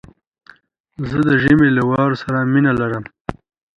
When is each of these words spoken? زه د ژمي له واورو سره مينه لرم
زه 1.09 1.19
د 1.29 1.31
ژمي 1.41 1.69
له 1.73 1.81
واورو 1.89 2.19
سره 2.23 2.49
مينه 2.53 2.71
لرم 2.79 3.03